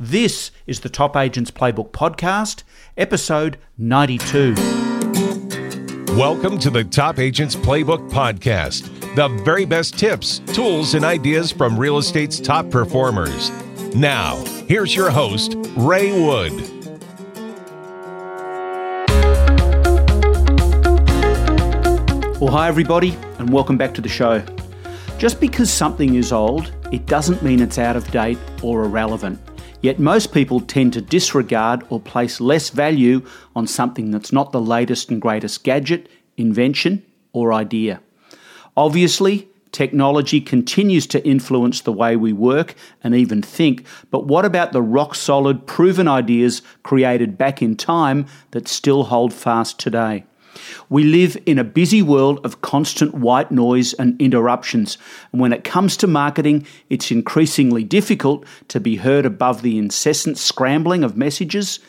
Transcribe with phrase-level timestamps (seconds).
[0.00, 2.64] This is the Top Agents Playbook Podcast,
[2.96, 4.54] episode 92.
[6.16, 11.78] Welcome to the Top Agents Playbook Podcast, the very best tips, tools, and ideas from
[11.78, 13.52] real estate's top performers.
[13.94, 16.50] Now, here's your host, Ray Wood.
[22.40, 24.44] Well, hi, everybody, and welcome back to the show.
[25.18, 29.38] Just because something is old, it doesn't mean it's out of date or irrelevant.
[29.84, 33.20] Yet most people tend to disregard or place less value
[33.54, 38.00] on something that's not the latest and greatest gadget, invention, or idea.
[38.78, 44.72] Obviously, technology continues to influence the way we work and even think, but what about
[44.72, 50.24] the rock solid, proven ideas created back in time that still hold fast today?
[50.88, 54.98] We live in a busy world of constant white noise and interruptions,
[55.32, 60.38] and when it comes to marketing, it's increasingly difficult to be heard above the incessant
[60.38, 61.80] scrambling of messages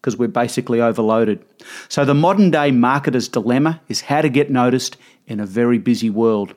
[0.00, 1.44] because we're basically overloaded.
[1.88, 6.10] So, the modern day marketer's dilemma is how to get noticed in a very busy
[6.10, 6.54] world.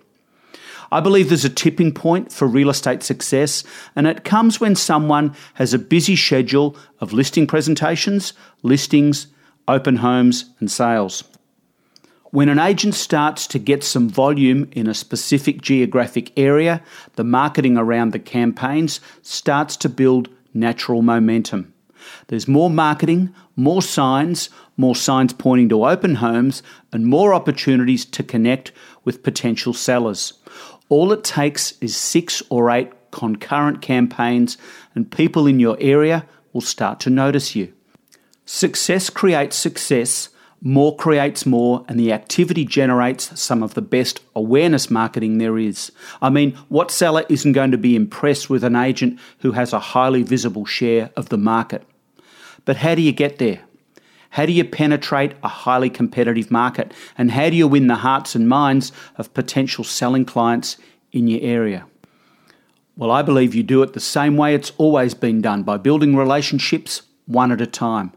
[0.92, 3.64] I believe there's a tipping point for real estate success,
[3.96, 9.28] and it comes when someone has a busy schedule of listing presentations, listings,
[9.68, 11.24] open homes, and sales.
[12.34, 16.82] When an agent starts to get some volume in a specific geographic area,
[17.14, 21.72] the marketing around the campaigns starts to build natural momentum.
[22.30, 28.24] There's more marketing, more signs, more signs pointing to open homes, and more opportunities to
[28.24, 28.72] connect
[29.04, 30.34] with potential sellers.
[30.90, 34.58] All it takes is six or eight concurrent campaigns,
[34.96, 37.72] and people in your area will start to notice you.
[38.44, 40.30] Success creates success
[40.66, 45.92] more creates more, and the activity generates some of the best awareness marketing there is.
[46.22, 49.80] I mean, what seller isn't going to be impressed with an agent who has a
[49.80, 51.84] highly visible share of the market?
[52.64, 53.60] But how do you get there?
[54.30, 56.94] How do you penetrate a highly competitive market?
[57.18, 60.78] And how do you win the hearts and minds of potential selling clients
[61.12, 61.86] in your area?
[62.96, 66.16] Well, I believe you do it the same way it's always been done by building
[66.16, 68.14] relationships one at a time.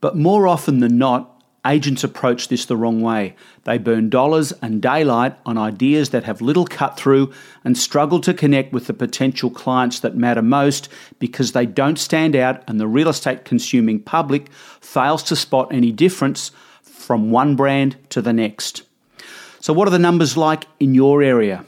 [0.00, 1.29] But more often than not,
[1.66, 3.34] Agents approach this the wrong way.
[3.64, 7.32] They burn dollars and daylight on ideas that have little cut through
[7.64, 10.88] and struggle to connect with the potential clients that matter most
[11.18, 14.50] because they don't stand out and the real estate consuming public
[14.80, 16.50] fails to spot any difference
[16.82, 18.82] from one brand to the next.
[19.60, 21.66] So, what are the numbers like in your area?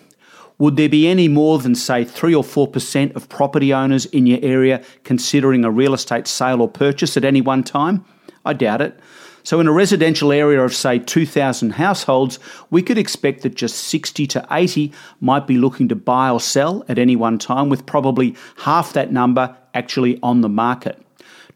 [0.57, 4.39] Would there be any more than, say, 3 or 4% of property owners in your
[4.43, 8.05] area considering a real estate sale or purchase at any one time?
[8.45, 8.99] I doubt it.
[9.45, 12.39] So, in a residential area of, say, 2,000 households,
[12.71, 16.85] we could expect that just 60 to 80 might be looking to buy or sell
[16.89, 21.01] at any one time, with probably half that number actually on the market.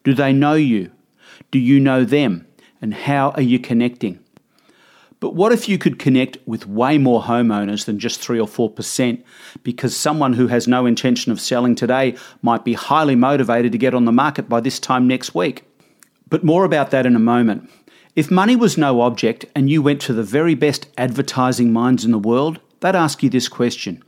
[0.02, 0.90] Do they know you?
[1.50, 2.46] Do you know them?
[2.82, 4.20] And how are you connecting?
[5.18, 9.22] But what if you could connect with way more homeowners than just 3 or 4%?
[9.62, 13.94] Because someone who has no intention of selling today might be highly motivated to get
[13.94, 15.65] on the market by this time next week.
[16.28, 17.70] But more about that in a moment.
[18.14, 22.10] If money was no object and you went to the very best advertising minds in
[22.10, 24.02] the world, they'd ask you this question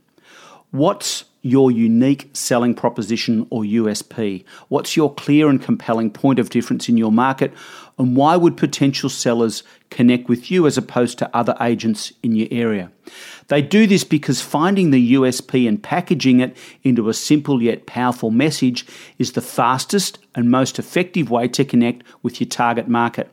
[0.70, 4.44] What's your unique selling proposition or USP?
[4.68, 7.52] What's your clear and compelling point of difference in your market?
[7.98, 12.48] And why would potential sellers connect with you as opposed to other agents in your
[12.50, 12.90] area?
[13.48, 18.30] They do this because finding the USP and packaging it into a simple yet powerful
[18.30, 18.86] message
[19.18, 23.32] is the fastest and most effective way to connect with your target market.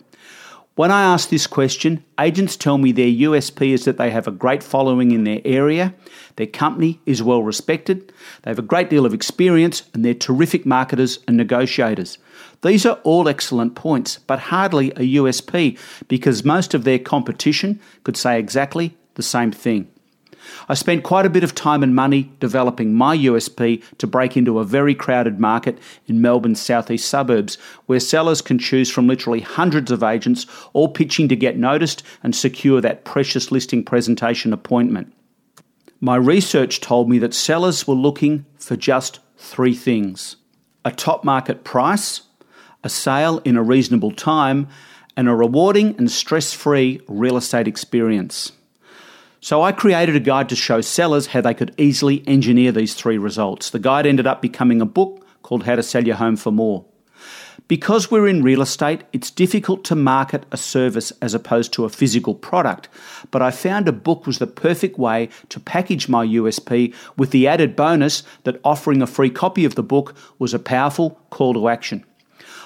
[0.76, 4.32] When I ask this question, agents tell me their USP is that they have a
[4.32, 5.94] great following in their area,
[6.36, 10.66] their company is well respected, they have a great deal of experience, and they're terrific
[10.66, 12.18] marketers and negotiators.
[12.62, 18.18] These are all excellent points, but hardly a USP because most of their competition could
[18.18, 19.90] say exactly the same thing.
[20.68, 24.60] I spent quite a bit of time and money developing my USP to break into
[24.60, 29.92] a very crowded market in Melbourne's southeast suburbs, where sellers can choose from literally hundreds
[29.92, 35.14] of agents, all pitching to get noticed and secure that precious listing presentation appointment.
[36.00, 40.38] My research told me that sellers were looking for just three things
[40.84, 42.22] a top market price,
[42.84, 44.68] a sale in a reasonable time,
[45.18, 48.52] and a rewarding and stress free real estate experience.
[49.46, 53.20] So I created a guide to show sellers how they could easily engineer these three
[53.20, 53.70] results.
[53.70, 56.84] The guide ended up becoming a book called How to Sell Your Home for More.
[57.68, 61.90] Because we're in real estate, it's difficult to market a service as opposed to a
[61.90, 62.90] physical product,
[63.30, 67.48] but I found a book was the perfect way to package my USP with the
[67.48, 71.70] added bonus that offering a free copy of the book was a powerful call to
[71.70, 72.04] action.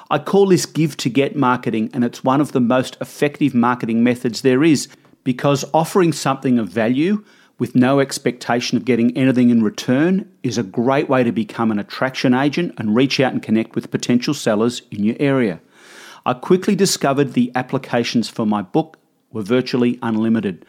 [0.09, 4.01] I call this give to get marketing, and it's one of the most effective marketing
[4.01, 4.87] methods there is
[5.23, 7.23] because offering something of value
[7.57, 11.79] with no expectation of getting anything in return is a great way to become an
[11.79, 15.59] attraction agent and reach out and connect with potential sellers in your area.
[16.25, 18.97] I quickly discovered the applications for my book
[19.31, 20.65] were virtually unlimited.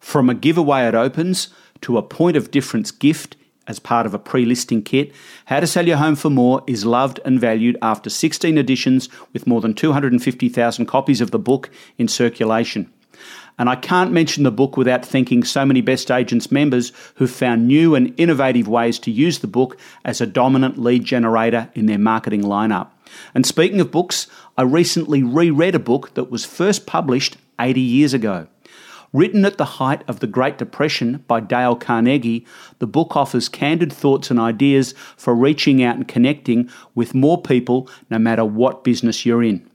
[0.00, 1.48] From a giveaway it opens
[1.82, 3.36] to a point of difference gift
[3.66, 5.12] as part of a pre listing kit,
[5.46, 9.46] How to Sell Your Home for More is loved and valued after 16 editions with
[9.46, 12.92] more than 250,000 copies of the book in circulation.
[13.58, 17.68] And I can't mention the book without thanking so many Best Agents members who've found
[17.68, 21.98] new and innovative ways to use the book as a dominant lead generator in their
[21.98, 22.88] marketing lineup.
[23.34, 24.26] And speaking of books,
[24.58, 28.48] I recently reread a book that was first published 80 years ago.
[29.12, 32.44] Written at the height of the Great Depression by Dale Carnegie,
[32.80, 37.88] the book offers candid thoughts and ideas for reaching out and connecting with more people
[38.10, 39.70] no matter what business you're in.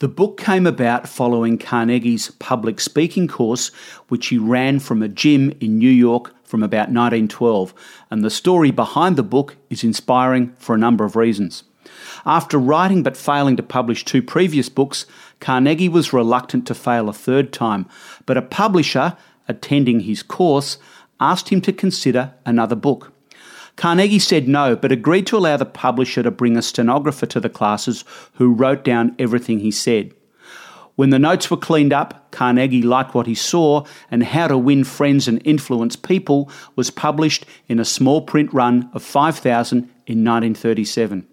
[0.00, 3.72] The book came about following Carnegie's public speaking course,
[4.06, 7.74] which he ran from a gym in New York from about 1912,
[8.08, 11.64] and the story behind the book is inspiring for a number of reasons.
[12.24, 15.04] After writing but failing to publish two previous books,
[15.40, 17.84] Carnegie was reluctant to fail a third time,
[18.24, 19.16] but a publisher
[19.48, 20.78] attending his course
[21.18, 23.12] asked him to consider another book.
[23.78, 27.48] Carnegie said no, but agreed to allow the publisher to bring a stenographer to the
[27.48, 28.04] classes
[28.34, 30.12] who wrote down everything he said.
[30.96, 34.82] When the notes were cleaned up, Carnegie liked what he saw, and How to Win
[34.82, 41.24] Friends and Influence People was published in a small print run of 5,000 in 1937.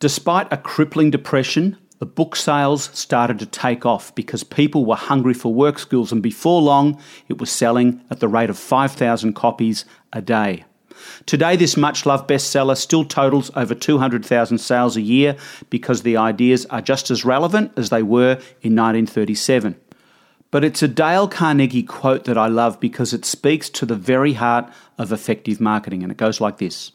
[0.00, 5.34] Despite a crippling depression, the book sales started to take off because people were hungry
[5.34, 9.84] for work skills, and before long, it was selling at the rate of 5,000 copies
[10.12, 10.64] a day.
[11.26, 15.36] Today, this much loved bestseller still totals over 200,000 sales a year
[15.70, 19.76] because the ideas are just as relevant as they were in 1937.
[20.50, 24.32] But it's a Dale Carnegie quote that I love because it speaks to the very
[24.32, 26.92] heart of effective marketing, and it goes like this.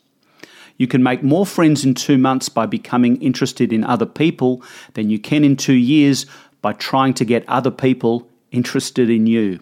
[0.77, 4.63] You can make more friends in two months by becoming interested in other people
[4.95, 6.25] than you can in two years
[6.61, 9.59] by trying to get other people interested in you.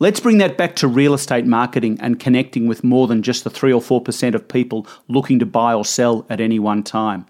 [0.00, 3.50] Let's bring that back to real estate marketing and connecting with more than just the
[3.50, 7.26] 3 or 4% of people looking to buy or sell at any one time.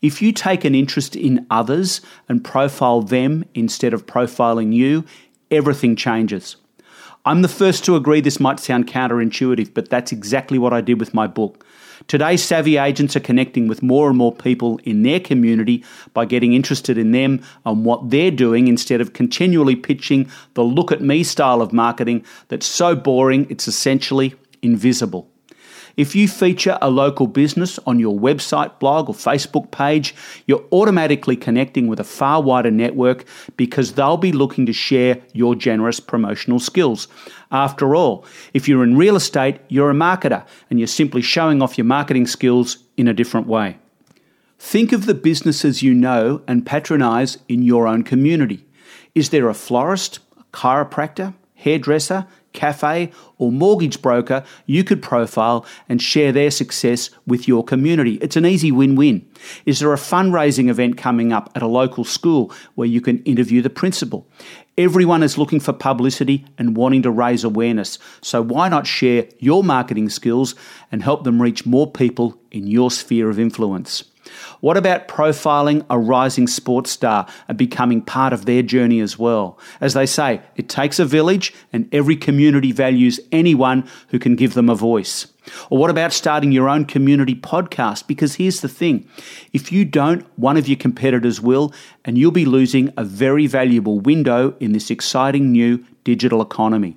[0.00, 5.04] If you take an interest in others and profile them instead of profiling you,
[5.50, 6.56] everything changes.
[7.26, 11.00] I'm the first to agree this might sound counterintuitive, but that's exactly what I did
[11.00, 11.66] with my book.
[12.06, 15.82] Today, savvy agents are connecting with more and more people in their community
[16.14, 20.92] by getting interested in them and what they're doing instead of continually pitching the look
[20.92, 24.32] at me style of marketing that's so boring it's essentially
[24.62, 25.28] invisible.
[25.96, 30.14] If you feature a local business on your website, blog, or Facebook page,
[30.46, 33.24] you're automatically connecting with a far wider network
[33.56, 37.08] because they'll be looking to share your generous promotional skills.
[37.50, 41.78] After all, if you're in real estate, you're a marketer and you're simply showing off
[41.78, 43.78] your marketing skills in a different way.
[44.58, 48.66] Think of the businesses you know and patronize in your own community.
[49.14, 56.02] Is there a florist, a chiropractor, hairdresser, cafe, or mortgage broker you could profile and
[56.02, 58.14] share their success with your community.
[58.14, 59.24] It's an easy win win.
[59.64, 63.62] Is there a fundraising event coming up at a local school where you can interview
[63.62, 64.26] the principal?
[64.78, 69.62] Everyone is looking for publicity and wanting to raise awareness, so why not share your
[69.62, 70.54] marketing skills
[70.90, 74.04] and help them reach more people in your sphere of influence?
[74.60, 79.58] What about profiling a rising sports star and becoming part of their journey as well?
[79.80, 84.54] As they say, it takes a village, and every community values anyone who can give
[84.54, 85.26] them a voice.
[85.70, 88.06] Or what about starting your own community podcast?
[88.06, 89.08] Because here's the thing
[89.52, 91.72] if you don't, one of your competitors will,
[92.04, 96.96] and you'll be losing a very valuable window in this exciting new digital economy.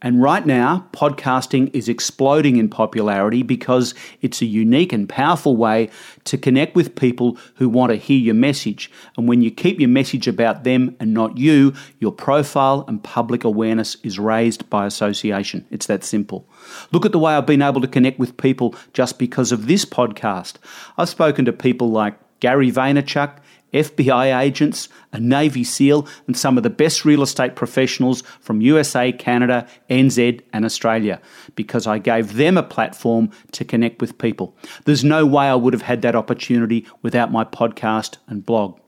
[0.00, 5.90] And right now, podcasting is exploding in popularity because it's a unique and powerful way
[6.24, 8.92] to connect with people who want to hear your message.
[9.16, 13.42] And when you keep your message about them and not you, your profile and public
[13.42, 15.66] awareness is raised by association.
[15.70, 16.46] It's that simple.
[16.92, 19.84] Look at the way I've been able to connect with people just because of this
[19.84, 20.54] podcast.
[20.96, 23.38] I've spoken to people like Gary Vaynerchuk,
[23.72, 29.12] FBI agents, a Navy SEAL, and some of the best real estate professionals from USA,
[29.12, 31.20] Canada, NZ, and Australia
[31.54, 34.56] because I gave them a platform to connect with people.
[34.84, 38.78] There's no way I would have had that opportunity without my podcast and blog.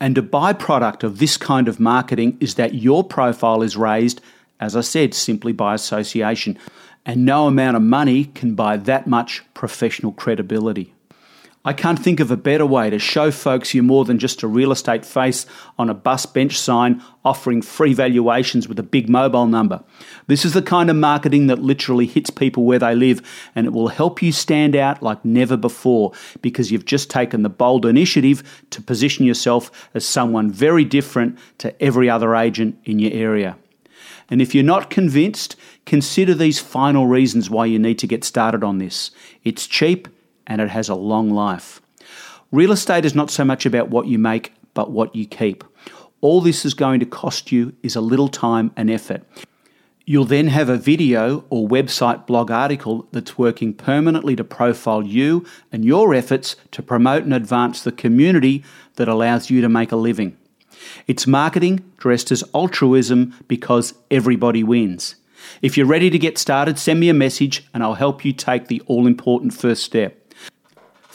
[0.00, 4.22] And a byproduct of this kind of marketing is that your profile is raised,
[4.58, 6.58] as I said, simply by association.
[7.04, 10.94] And no amount of money can buy that much professional credibility.
[11.62, 14.48] I can't think of a better way to show folks you're more than just a
[14.48, 15.44] real estate face
[15.78, 19.84] on a bus bench sign offering free valuations with a big mobile number.
[20.26, 23.20] This is the kind of marketing that literally hits people where they live
[23.54, 27.50] and it will help you stand out like never before because you've just taken the
[27.50, 33.12] bold initiative to position yourself as someone very different to every other agent in your
[33.12, 33.58] area.
[34.30, 38.64] And if you're not convinced, consider these final reasons why you need to get started
[38.64, 39.10] on this.
[39.44, 40.08] It's cheap
[40.50, 41.80] and it has a long life.
[42.50, 45.62] Real estate is not so much about what you make, but what you keep.
[46.20, 49.22] All this is going to cost you is a little time and effort.
[50.04, 55.46] You'll then have a video or website blog article that's working permanently to profile you
[55.70, 58.64] and your efforts to promote and advance the community
[58.96, 60.36] that allows you to make a living.
[61.06, 65.14] It's marketing dressed as altruism because everybody wins.
[65.62, 68.66] If you're ready to get started, send me a message and I'll help you take
[68.66, 70.19] the all important first step.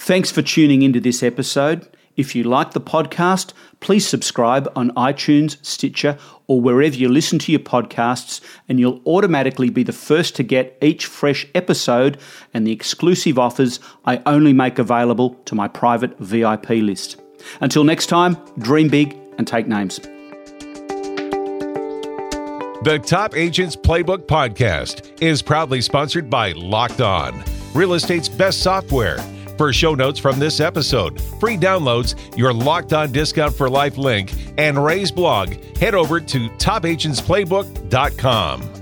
[0.06, 1.88] Thanks for tuning into this episode.
[2.16, 7.52] If you like the podcast, please subscribe on iTunes, Stitcher, or wherever you listen to
[7.52, 12.20] your podcasts, and you'll automatically be the first to get each fresh episode
[12.54, 17.20] and the exclusive offers I only make available to my private VIP list.
[17.60, 19.98] Until next time, dream big and take names.
[22.84, 27.44] The Top Agents Playbook podcast is proudly sponsored by Locked On,
[27.74, 29.18] real estate's best software.
[29.58, 34.34] For show notes from this episode, free downloads, your locked on discount for life link,
[34.58, 38.75] and Ray's blog, head over to topagentsplaybook.com.